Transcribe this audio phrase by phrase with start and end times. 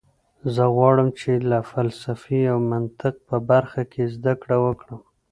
[0.53, 4.99] زه غواړم چې د فلسفې او منطق په برخه کې زده کړه وکړم